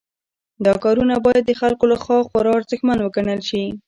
دا 0.65 0.73
کارونه 0.83 1.15
باید 1.25 1.43
د 1.47 1.51
خلکو 1.61 1.83
لخوا 1.93 2.17
خورا 2.27 2.51
ارزښتمن 2.57 2.97
وګڼل 3.01 3.41
شي. 3.49 3.63